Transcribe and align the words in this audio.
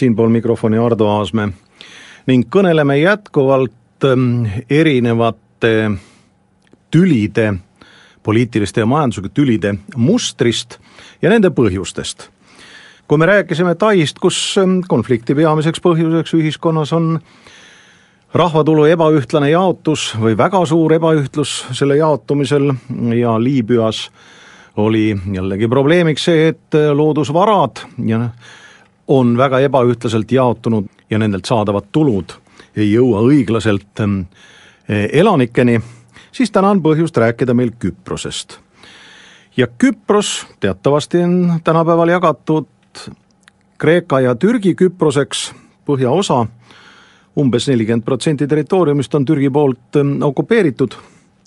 siinpool 0.00 0.28
mikrofoni 0.28 0.78
Ardo 0.80 1.08
Aasmäe 1.12 1.50
ning 2.30 2.46
kõneleme 2.52 2.96
jätkuvalt 3.00 4.06
ähm, 4.06 4.46
erinevate 4.70 5.74
tülide, 6.90 7.52
poliitiliste 8.22 8.82
ja 8.82 8.88
majanduslike 8.88 9.32
tülide 9.34 9.74
mustrist 9.96 10.78
ja 11.22 11.32
nende 11.32 11.50
põhjustest. 11.54 12.28
kui 13.08 13.18
me 13.18 13.26
rääkisime 13.26 13.74
Taist, 13.74 14.18
kus 14.18 14.38
ähm, 14.58 14.80
konflikti 14.88 15.34
peamiseks 15.34 15.82
põhjuseks 15.84 16.36
ühiskonnas 16.38 16.92
on 16.96 17.18
rahvatulu 18.34 18.84
ebaühtlane 18.90 19.50
jaotus 19.50 20.10
või 20.20 20.36
väga 20.38 20.62
suur 20.66 20.92
ebaühtlus 20.94 21.64
selle 21.72 21.96
jaotumisel 21.96 22.70
ja 23.18 23.34
Liibüas 23.42 24.08
oli 24.76 25.16
jällegi 25.32 25.68
probleemiks 25.68 26.24
see, 26.24 26.48
et 26.48 26.78
loodusvarad 26.94 27.82
ja 28.06 28.20
on 29.10 29.34
väga 29.38 29.60
ebaühtlaselt 29.66 30.32
jaotunud 30.32 30.86
ja 31.10 31.18
nendelt 31.18 31.44
saadavad 31.44 31.90
tulud 31.92 32.36
ei 32.76 32.92
jõua 32.92 33.22
õiglaselt 33.26 34.02
ähm, 34.04 34.20
elanikeni, 34.88 35.80
siis 36.32 36.50
täna 36.54 36.70
on 36.70 36.82
põhjust 36.82 37.16
rääkida 37.16 37.54
meil 37.54 37.72
Küprosest. 37.78 38.58
ja 39.56 39.66
Küpros 39.66 40.46
teatavasti 40.60 41.22
on 41.22 41.60
tänapäeval 41.64 42.08
jagatud 42.08 42.68
Kreeka 43.78 44.20
ja 44.20 44.34
Türgi 44.34 44.74
Küproseks, 44.74 45.52
põhjaosa, 45.86 46.46
umbes 47.36 47.68
nelikümmend 47.68 48.04
protsenti 48.04 48.46
territooriumist 48.46 49.14
on 49.14 49.24
Türgi 49.24 49.50
poolt 49.50 49.96
ähm, 49.96 50.22
okupeeritud, 50.22 50.94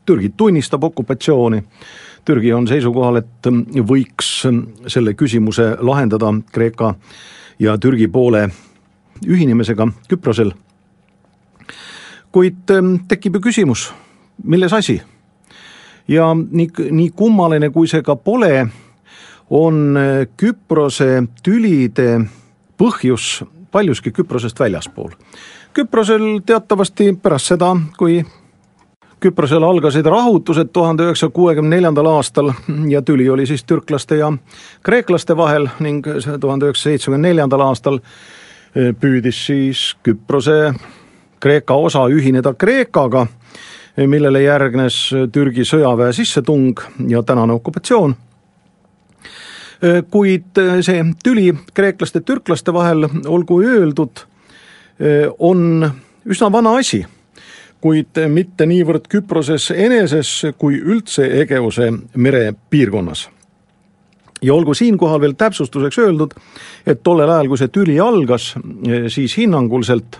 Türgi 0.05 0.33
tunnistab 0.37 0.83
okupatsiooni, 0.83 1.63
Türgi 2.25 2.53
on 2.53 2.67
seisukohal, 2.67 3.21
et 3.23 3.47
ähm, 3.47 3.63
võiks 3.87 4.31
selle 4.87 5.13
küsimuse 5.13 5.73
lahendada 5.81 6.33
Kreeka 6.51 6.93
ja 7.59 7.77
Türgi 7.77 8.07
poole 8.07 8.49
ühinemisega 9.27 9.87
Küprosel. 10.09 10.53
kuid 12.31 12.69
ähm, 12.71 12.95
tekib 13.07 13.35
ju 13.35 13.41
küsimus, 13.41 13.93
milles 14.43 14.73
asi? 14.73 15.01
ja 16.07 16.33
nii, 16.33 16.69
nii 16.91 17.09
kummaline, 17.15 17.69
kui 17.69 17.87
see 17.87 18.01
ka 18.01 18.15
pole, 18.15 18.67
on 19.49 19.97
äh, 19.97 20.27
Küprose 20.37 21.23
tülide 21.43 22.25
põhjus 22.77 23.43
paljuski 23.73 24.13
Küprosest 24.13 24.59
väljaspool. 24.59 25.11
Küprosel 25.73 26.39
teatavasti 26.45 27.11
pärast 27.21 27.53
seda, 27.53 27.73
kui 27.97 28.21
Küprosel 29.23 29.63
algasid 29.63 30.05
rahutused 30.05 30.73
tuhande 30.73 31.07
üheksasaja 31.07 31.31
kuuekümne 31.31 31.75
neljandal 31.75 32.09
aastal 32.11 32.51
ja 32.91 33.01
tüli 33.01 33.29
oli 33.31 33.45
siis 33.47 33.63
türklaste 33.63 34.17
ja 34.19 34.31
kreeklaste 34.83 35.37
vahel 35.37 35.69
ning 35.79 36.05
tuhande 36.39 36.67
üheksasaja 36.67 36.97
seitsmekümne 36.97 37.29
neljandal 37.29 37.63
aastal 37.69 37.99
eh, 37.99 38.91
püüdis 38.99 39.45
siis 39.47 39.85
Küprose 40.03 40.73
Kreeka 41.43 41.75
osa 41.75 42.05
ühineda 42.07 42.53
Kreekaga, 42.55 43.25
millele 43.97 44.45
järgnes 44.45 44.99
Türgi 45.31 45.65
sõjaväe 45.67 46.13
sissetung 46.15 46.79
ja 47.07 47.23
tänane 47.23 47.53
okupatsioon 47.53 48.15
kuid 50.11 50.61
see 50.85 51.01
tüli 51.23 51.49
kreeklaste-türklaste 51.75 52.73
vahel, 52.73 53.07
olgu 53.27 53.57
öeldud, 53.61 54.21
on 55.39 55.89
üsna 56.23 56.51
vana 56.51 56.77
asi 56.79 57.01
kuid 57.83 58.19
mitte 58.31 58.67
niivõrd 58.69 59.09
Küproses 59.11 59.67
eneses 59.75 60.29
kui 60.59 60.77
üldse 60.79 61.25
Egeuse 61.41 61.91
mere 62.15 62.53
piirkonnas. 62.69 63.29
ja 64.43 64.53
olgu 64.53 64.73
siinkohal 64.73 65.21
veel 65.21 65.33
täpsustuseks 65.39 65.97
öeldud, 66.03 66.33
et 66.87 66.99
tollel 67.03 67.29
ajal, 67.31 67.47
kui 67.47 67.57
see 67.57 67.71
tüli 67.71 67.93
algas, 67.99 68.49
siis 69.07 69.37
hinnanguliselt 69.39 70.19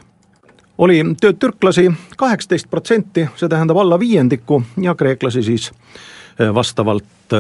oli 0.78 1.02
tööd 1.20 1.40
türklasi 1.40 1.90
kaheksateist 2.18 2.70
protsenti, 2.72 3.28
see 3.36 3.52
tähendab 3.52 3.78
alla 3.78 4.00
viiendiku 4.00 4.62
ja 4.82 4.96
kreeklasi 4.96 5.44
siis 5.44 5.72
vastavalt 6.56 7.36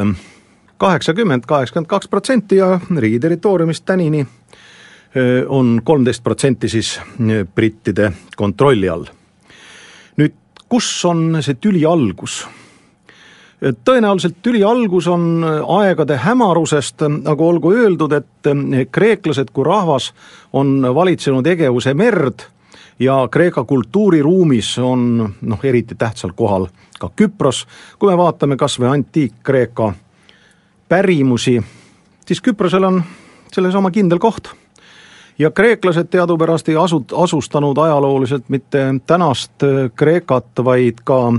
kaheksakümmend, 0.84 1.48
kaheksakümmend 1.48 1.88
kaks 1.88 2.12
protsenti 2.12 2.60
ja 2.60 2.80
riigi 2.98 3.20
territooriumist 3.24 3.86
tänini 3.86 4.28
on 5.48 5.82
kolmteist 5.84 6.24
protsenti 6.24 6.70
siis 6.70 6.96
brittide 7.56 8.12
kontrolli 8.36 8.90
all 8.90 9.06
kus 10.74 11.06
on 11.06 11.38
see 11.46 11.60
tüli 11.62 11.84
algus? 11.86 12.44
tõenäoliselt 13.64 14.42
tüli 14.44 14.60
algus 14.66 15.06
on 15.08 15.44
aegade 15.78 16.18
hämarusest, 16.20 17.06
aga 17.32 17.46
olgu 17.46 17.70
öeldud, 17.72 18.12
et 18.12 18.50
kreeklased 18.92 19.54
kui 19.54 19.64
rahvas 19.64 20.10
on 20.52 20.82
valitsenud 20.96 21.48
Egeuse 21.48 21.94
merd 21.94 22.44
ja 23.00 23.22
Kreeka 23.32 23.64
kultuuriruumis 23.64 24.74
on 24.84 25.06
noh, 25.24 25.64
eriti 25.64 25.96
tähtsal 25.96 26.34
kohal 26.36 26.68
ka 27.00 27.12
Küpros, 27.16 27.64
kui 28.00 28.12
me 28.12 28.18
vaatame 28.18 28.58
kas 28.60 28.76
või 28.82 28.90
antiik-Kreeka 28.98 29.94
pärimusi, 30.94 31.64
siis 32.26 32.42
Küprosel 32.42 32.84
on 32.86 33.04
selles 33.54 33.76
oma 33.76 33.90
kindel 33.92 34.20
koht 34.22 34.52
ja 35.40 35.50
kreeklased 35.52 36.12
teadupärast 36.14 36.70
ei 36.70 36.76
asu, 36.78 37.00
asustanud 37.18 37.78
ajalooliselt 37.78 38.50
mitte 38.54 38.84
tänast 39.08 39.64
äh, 39.64 39.90
Kreekat, 39.96 40.62
vaid 40.64 41.02
ka 41.04 41.34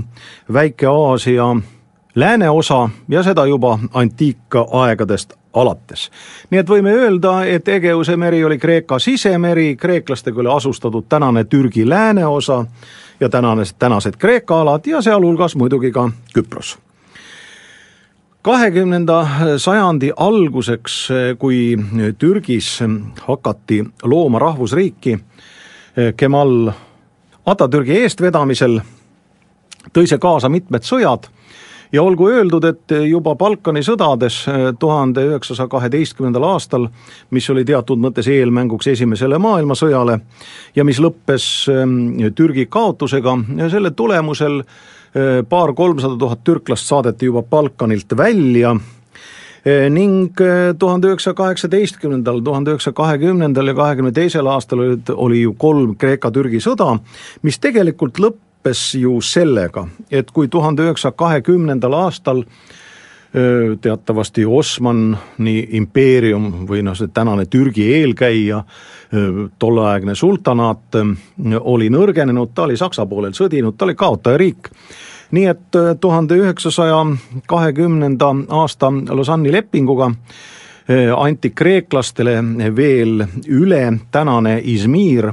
Väike-Aasia 0.53 1.47
lääneosa 2.15 2.89
ja 3.07 3.23
seda 3.23 3.45
juba 3.45 3.79
antiikaegadest 3.93 5.33
alates. 5.53 6.11
nii 6.51 6.59
et 6.59 6.69
võime 6.69 6.91
öelda, 6.91 7.45
et 7.47 7.67
Egeuse 7.67 8.17
meri 8.17 8.43
oli 8.43 8.57
Kreeka 8.57 8.99
sisemeri, 8.99 9.75
kreeklastega 9.75 10.39
oli 10.39 10.51
asustatud 10.51 11.07
tänane 11.09 11.43
Türgi 11.43 11.89
lääneosa 11.89 12.65
ja 13.19 13.29
tänane, 13.29 13.63
tänased 13.79 14.19
Kreeka 14.19 14.61
alad 14.61 14.83
ja 14.85 15.01
sealhulgas 15.01 15.55
muidugi 15.55 15.91
ka 15.91 16.09
Küpros 16.33 16.75
kahekümnenda 18.45 19.27
sajandi 19.57 20.11
alguseks, 20.17 20.95
kui 21.39 21.77
Türgis 22.17 22.79
hakati 23.25 23.83
looma 24.03 24.39
rahvusriiki, 24.39 25.17
Kemal 26.17 26.69
Atatürgi 27.45 27.97
eestvedamisel 28.03 28.77
tõi 29.93 30.05
see 30.09 30.21
kaasa 30.21 30.49
mitmed 30.49 30.85
sõjad. 30.85 31.29
Ja 31.93 32.03
olgu 32.03 32.27
öeldud, 32.29 32.65
et 32.69 32.93
juba 33.07 33.35
Balkani 33.39 33.81
sõdades 33.85 34.41
tuhande 34.79 35.23
üheksasaja 35.29 35.69
kaheteistkümnendal 35.71 36.43
aastal, 36.49 36.89
mis 37.31 37.49
oli 37.49 37.63
teatud 37.65 38.01
mõttes 38.01 38.27
eelmänguks 38.29 38.89
Esimesele 38.93 39.39
maailmasõjale 39.41 40.19
ja 40.75 40.85
mis 40.85 40.99
lõppes 41.01 41.47
Türgi 42.35 42.65
kaotusega 42.69 43.37
selle 43.71 43.93
tulemusel 43.93 44.61
paar-kolmsada 45.49 46.17
tuhat 46.19 46.41
türklast 46.43 46.89
saadeti 46.89 47.29
juba 47.29 47.41
Balkanilt 47.41 48.17
välja. 48.17 48.73
Äh, 49.65 49.89
ning 49.89 50.29
äh, 50.41 50.75
tuhande 50.77 51.07
üheksasaja 51.09 51.33
kaheksateistkümnendal, 51.39 52.43
tuhande 52.45 52.69
üheksasaja 52.75 52.93
kahekümnendal 52.93 53.71
ja 53.71 53.73
kahekümne 53.73 54.11
teisel 54.13 54.45
aastal 54.45 54.83
olid, 54.83 55.09
oli 55.09 55.39
ju 55.41 55.55
kolm 55.57 55.95
Kreeka-Türgi 55.97 56.59
sõda, 56.61 56.91
mis 57.41 57.57
tegelikult 57.57 58.21
lõppes 58.21 58.91
ju 58.99 59.15
sellega, 59.25 59.87
et 60.13 60.29
kui 60.29 60.51
tuhande 60.53 60.85
üheksasaja 60.85 61.17
kahekümnendal 61.17 61.97
aastal 61.97 62.43
teatavasti 63.81 64.45
Osmani 64.45 65.55
impeerium 65.75 66.67
või 66.69 66.83
noh, 66.85 66.95
see 66.95 67.11
tänane 67.13 67.45
Türgi 67.51 67.83
eelkäija, 67.97 68.61
tolleaegne 69.59 70.15
sultanaat 70.15 70.95
oli 71.59 71.89
nõrgenenud, 71.91 72.53
ta 72.55 72.63
oli 72.63 72.77
Saksa 72.79 73.05
poolel 73.05 73.35
sõdinud, 73.35 73.75
ta 73.75 73.85
oli 73.85 73.95
kaotajariik 73.99 74.71
nii 75.35 75.45
et 75.45 75.77
tuhande 75.99 76.37
üheksasaja 76.37 76.99
kahekümnenda 77.47 78.29
aasta 78.49 78.91
Lausanne'i 79.09 79.51
lepinguga 79.51 80.11
anti 81.17 81.49
kreeklastele 81.49 82.37
veel 82.75 83.25
üle 83.47 83.83
tänane 84.11 84.59
Izmir, 84.63 85.31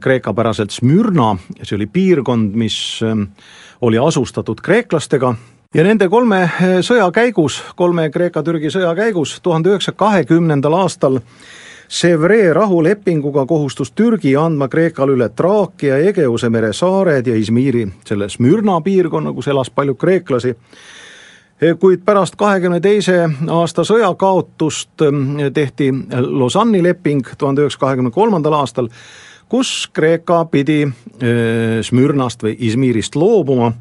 kreekapäraselt 0.00 0.70
Smürna, 0.74 1.36
see 1.62 1.76
oli 1.78 1.86
piirkond, 1.86 2.54
mis 2.58 3.00
oli 3.80 3.98
asustatud 3.98 4.60
kreeklastega 4.62 5.34
ja 5.74 5.84
nende 5.84 6.08
kolme 6.08 6.46
sõja 6.84 7.06
käigus, 7.14 7.60
kolme 7.76 8.08
Kreeka-Türgi 8.10 8.70
sõja 8.70 8.94
käigus 8.94 9.38
tuhande 9.42 9.72
üheksasaja 9.72 9.98
kahekümnendal 9.98 10.76
aastal 10.82 11.20
Sevre 11.88 12.52
rahulepinguga 12.54 13.44
kohustus 13.46 13.92
Türgi 13.94 14.32
andma 14.36 14.66
Kreekale 14.68 15.14
üle 15.14 15.28
Traakia, 15.28 16.00
Egeuse 16.08 16.50
mere 16.50 16.72
saared 16.74 17.26
ja 17.26 17.36
Izmiri, 17.38 17.84
selle 18.06 18.26
Smürna 18.28 18.80
piirkonna, 18.82 19.30
kus 19.32 19.46
elas 19.48 19.70
palju 19.70 19.94
kreeklasi. 19.94 20.56
Kuid 21.80 22.02
pärast 22.04 22.34
kahekümne 22.36 22.80
teise 22.82 23.20
aasta 23.48 23.84
sõja 23.86 24.10
kaotust 24.18 25.00
mm, 25.06 25.52
tehti 25.54 25.92
Lausanne'i 26.10 26.82
leping 26.82 27.22
tuhande 27.38 27.62
üheksasaja 27.62 27.84
kahekümne 27.86 28.10
kolmandal 28.10 28.58
aastal, 28.58 28.90
kus 29.48 29.88
Kreeka 29.92 30.44
pidi 30.50 30.84
Smürnast 31.82 32.42
või 32.42 32.56
Izmirist 32.66 33.16
loobuma. 33.16 33.72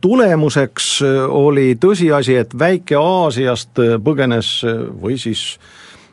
tulemuseks 0.00 1.02
oli 1.28 1.76
tõsiasi, 1.80 2.38
et 2.40 2.54
Väike-Aasiast 2.58 3.80
põgenes 4.04 4.64
või 5.02 5.18
siis 5.18 5.58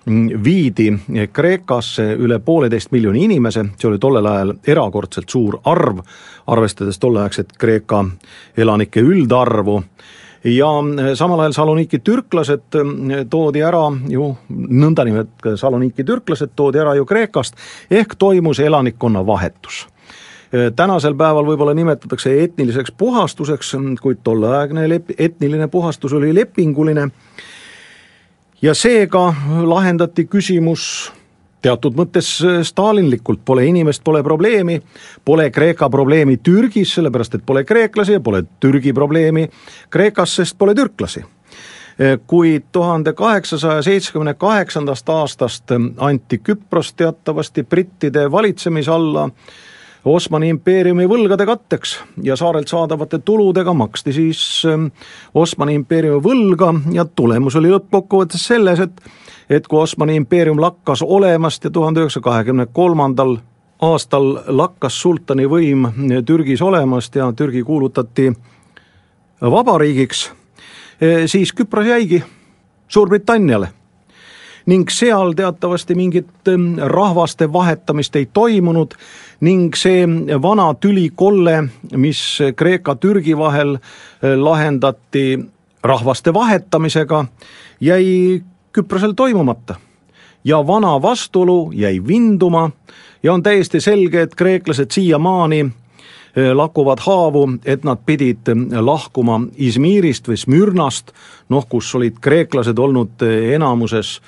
mm, 0.05 0.43
viidi 0.43 0.89
Kreekasse 1.33 2.13
üle 2.19 2.39
pooleteist 2.39 2.91
miljoni 2.91 3.23
inimese, 3.23 3.63
see 3.79 3.89
oli 3.89 3.99
tollel 3.99 4.25
ajal 4.25 4.53
erakordselt 4.67 5.29
suur 5.29 5.59
arv, 5.63 6.03
arvestades 6.47 6.99
tolleaegset 6.99 7.55
Kreeka 7.57 8.05
elanike 8.57 8.99
üldarvu 8.99 9.83
ja 10.45 10.69
eh, 10.99 11.15
samal 11.15 11.39
ajal 11.39 11.53
Saloniki 11.53 11.99
türklased 11.99 12.77
eh, 12.77 13.25
toodi 13.29 13.63
ära 13.65 13.87
ju, 14.09 14.29
nõndanimetatud 14.49 15.57
Saloniki 15.59 16.05
türklased 16.05 16.53
toodi 16.55 16.81
ära 16.81 16.95
ju 16.95 17.05
Kreekast, 17.05 17.57
ehk 17.91 18.15
toimus 18.19 18.59
elanikkonna 18.59 19.25
vahetus. 19.25 19.85
Eh, 20.53 20.71
tänasel 20.75 21.17
päeval 21.17 21.47
võib-olla 21.49 21.73
nimetatakse 21.73 22.35
etniliseks 22.43 22.93
puhastuseks, 22.97 23.73
kuid 24.01 24.21
tolleaegne 24.23 24.87
lep-, 24.89 25.15
etniline 25.17 25.67
puhastus 25.67 26.13
oli 26.13 26.33
lepinguline. 26.35 27.09
Ja 28.61 28.73
seega 28.73 29.33
lahendati 29.65 30.25
küsimus 30.25 31.11
teatud 31.65 31.97
mõttes 31.97 32.29
äh, 32.45 32.59
stalinlikult, 32.65 33.41
pole 33.45 33.65
inimest, 33.69 34.03
pole 34.05 34.21
probleemi, 34.23 34.79
pole 35.25 35.49
Kreeka 35.53 35.89
probleemi 35.89 36.37
Türgis, 36.37 36.93
sellepärast 36.97 37.39
et 37.39 37.45
pole 37.45 37.65
kreeklasi 37.65 38.19
ja 38.19 38.23
pole 38.23 38.43
Türgi 38.59 38.93
probleemi 38.93 39.47
Kreekas, 39.89 40.37
sest 40.41 40.57
pole 40.57 40.75
türklasi. 40.77 41.25
Äh, 41.95 42.17
kuid 42.27 42.69
tuhande 42.75 43.13
kaheksasaja 43.13 43.81
seitsmekümne 43.81 44.33
kaheksandast 44.33 45.09
aastast 45.09 45.71
äh, 45.71 45.87
anti 45.97 46.41
Küpros 46.43 46.93
teatavasti 46.93 47.63
brittide 47.63 48.27
valitsemise 48.31 48.91
alla 48.91 49.29
Osmani 50.05 50.51
impeeriumi 50.53 51.07
võlgade 51.09 51.47
katteks 51.49 51.95
ja 52.23 52.35
saarelt 52.37 52.69
saadavate 52.69 53.19
tuludega 53.25 53.73
maksti 53.73 54.13
siis 54.13 54.41
Osmani 55.33 55.73
impeeriumi 55.79 56.21
võlga 56.21 56.73
ja 56.93 57.05
tulemus 57.05 57.55
oli 57.57 57.71
lõppkokkuvõttes 57.73 58.45
selles, 58.51 58.79
et 58.79 59.01
et 59.49 59.67
kui 59.67 59.81
Osmani 59.81 60.15
impeerium 60.17 60.61
lakkas 60.61 61.01
olemast 61.01 61.63
ja 61.63 61.69
tuhande 61.69 62.01
üheksasaja 62.01 62.23
kahekümne 62.23 62.65
kolmandal 62.73 63.37
aastal 63.81 64.39
lakkas 64.47 65.01
sultani 65.01 65.45
võim 65.49 65.87
Türgis 66.25 66.61
olemast 66.61 67.15
ja 67.15 67.31
Türgi 67.33 67.63
kuulutati 67.63 68.31
vabariigiks, 69.41 70.31
siis 71.25 71.53
Küpros 71.53 71.85
jäigi 71.85 72.23
Suurbritanniale 72.87 73.69
ning 74.65 74.89
seal 74.89 75.33
teatavasti 75.37 75.95
mingit 75.95 76.49
rahvaste 76.81 77.53
vahetamist 77.53 78.15
ei 78.15 78.25
toimunud 78.33 78.95
ning 79.41 79.75
see 79.75 80.07
vana 80.41 80.73
tülikolle, 80.73 81.63
mis 81.95 82.39
Kreeka-Türgi 82.55 83.37
vahel 83.37 83.77
lahendati 84.21 85.39
rahvaste 85.83 86.33
vahetamisega, 86.33 87.25
jäi 87.79 88.41
Küprosel 88.75 89.13
toimumata. 89.13 89.75
ja 90.43 90.67
vana 90.67 91.01
vastuolu 91.01 91.71
jäi 91.75 92.01
vinduma 92.07 92.71
ja 93.23 93.33
on 93.33 93.43
täiesti 93.43 93.81
selge, 93.81 94.21
et 94.21 94.35
kreeklased 94.35 94.91
siiamaani 94.91 95.59
eh, 95.59 96.51
lakuvad 96.53 96.99
haavu, 97.01 97.49
et 97.65 97.83
nad 97.83 97.97
pidid 98.05 98.47
eh, 98.47 98.79
lahkuma 98.79 99.41
Izmirist 99.57 100.27
või 100.27 100.37
Smürnast, 100.37 101.11
noh, 101.49 101.65
kus 101.69 101.95
olid 101.95 102.19
kreeklased 102.21 102.77
olnud 102.77 103.25
enamuses 103.55 104.21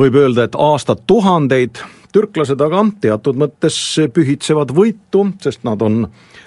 võib 0.00 0.16
öelda, 0.16 0.46
et 0.46 0.56
aastatuhandeid, 0.56 1.80
türklased 2.12 2.60
aga 2.64 2.84
teatud 3.00 3.38
mõttes 3.38 3.76
pühitsevad 4.14 4.72
võitu, 4.74 5.26
sest 5.42 5.64
nad 5.68 5.82
on 5.84 6.06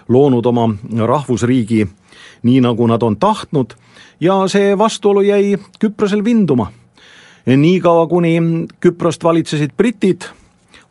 loonud 0.10 0.46
oma 0.50 0.68
rahvusriigi 1.08 1.86
nii, 2.44 2.62
nagu 2.66 2.88
nad 2.90 3.04
on 3.04 3.18
tahtnud 3.18 3.76
ja 4.20 4.42
see 4.52 4.74
vastuolu 4.78 5.22
jäi 5.22 5.58
Küprosel 5.80 6.24
vinduma. 6.26 6.72
Niikaua, 7.46 8.08
kuni 8.08 8.38
Küprost 8.80 9.24
valitsesid 9.24 9.76
britid, 9.78 10.26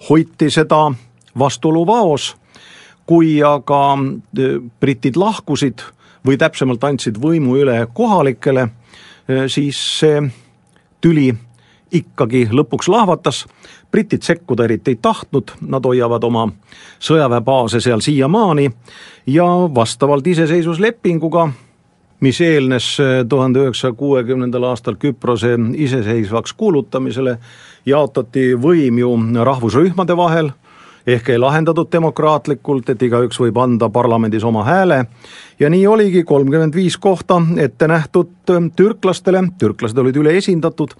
hoiti 0.08 0.50
seda 0.50 0.90
vastuolu 1.38 1.86
vaos, 1.88 2.34
kui 3.06 3.38
aga 3.42 3.96
e, 3.96 4.58
britid 4.80 5.16
lahkusid 5.16 5.80
või 6.26 6.36
täpsemalt 6.38 6.84
andsid 6.84 7.16
võimu 7.18 7.56
üle 7.62 7.78
kohalikele, 7.94 8.68
e, 8.68 9.48
siis 9.48 9.80
see 9.98 10.20
tüli 11.00 11.32
ikkagi 11.92 12.46
lõpuks 12.52 12.88
lahvatas, 12.88 13.44
britid 13.92 14.22
sekkuda 14.22 14.64
eriti 14.64 14.94
ei 14.94 14.98
tahtnud, 15.02 15.52
nad 15.68 15.84
hoiavad 15.84 16.24
oma 16.24 16.46
sõjaväebaase 17.02 17.80
seal 17.80 18.00
siiamaani 18.00 18.70
ja 19.26 19.46
vastavalt 19.74 20.26
iseseisvuslepinguga 20.26 21.50
mis 22.22 22.40
eelnes 22.40 22.86
eh, 23.00 23.24
tuhande 23.28 23.64
üheksasaja 23.64 23.96
kuuekümnendal 23.98 24.62
aastal 24.70 24.94
Küprose 24.94 25.56
iseseisvaks 25.74 26.54
kuulutamisele, 26.54 27.36
jaotati 27.86 28.52
võim 28.54 29.00
ju 29.02 29.10
rahvusrühmade 29.44 30.16
vahel, 30.16 30.52
ehk 31.06 31.28
ei 31.28 31.38
lahendatud 31.38 31.90
demokraatlikult, 31.92 32.88
et 32.88 33.02
igaüks 33.02 33.40
võib 33.40 33.58
anda 33.58 33.88
parlamendis 33.88 34.44
oma 34.44 34.64
hääle. 34.64 35.04
Ja 35.60 35.70
nii 35.70 35.86
oligi 35.86 36.24
kolmkümmend 36.24 36.74
viis 36.74 36.96
kohta 36.96 37.40
ette 37.58 37.88
nähtud 37.88 38.30
türklastele, 38.76 39.44
türklased 39.58 39.98
olid 39.98 40.16
üleesindatud 40.16 40.96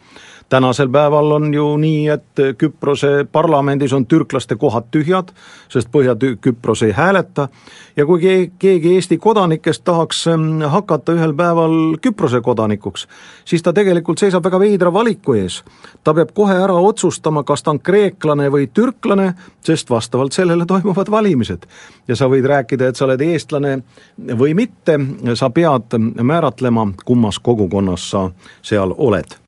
tänasel 0.53 0.89
päeval 0.89 1.31
on 1.31 1.55
ju 1.55 1.77
nii, 1.77 2.09
et 2.09 2.41
Küprose 2.59 3.25
parlamendis 3.33 3.93
on 3.93 4.05
türklaste 4.07 4.57
kohad 4.61 4.91
tühjad, 4.93 5.31
sest 5.73 5.89
Põhja-Küpros 5.89 6.85
ei 6.85 6.93
hääleta. 6.93 7.49
Ja 7.97 8.07
kui 8.07 8.21
keegi 8.59 8.95
Eesti 8.95 9.17
kodanikest 9.19 9.85
tahaks 9.85 10.27
ähm, 10.29 10.61
hakata 10.75 11.17
ühel 11.17 11.33
päeval 11.37 11.97
Küprose 12.05 12.43
kodanikuks, 12.45 13.07
siis 13.45 13.65
ta 13.65 13.73
tegelikult 13.73 14.21
seisab 14.21 14.45
väga 14.45 14.61
veidra 14.61 14.93
valiku 14.93 15.39
ees. 15.41 15.63
ta 16.05 16.15
peab 16.15 16.35
kohe 16.35 16.59
ära 16.65 16.77
otsustama, 16.77 17.45
kas 17.49 17.63
ta 17.63 17.73
on 17.73 17.81
kreeklane 17.81 18.51
või 18.53 18.69
türklane, 18.75 19.33
sest 19.65 19.91
vastavalt 19.93 20.33
sellele 20.33 20.67
toimuvad 20.67 21.11
valimised. 21.11 21.69
ja 22.09 22.17
sa 22.17 22.29
võid 22.33 22.49
rääkida, 22.49 22.89
et 22.89 22.97
sa 22.97 23.07
oled 23.07 23.21
eestlane 23.21 23.77
või 24.39 24.57
mitte, 24.59 24.99
sa 25.39 25.51
pead 25.51 25.99
määratlema, 26.23 26.89
kummas 27.05 27.39
kogukonnas 27.39 28.11
sa 28.11 28.31
seal 28.63 28.95
oled 28.97 29.39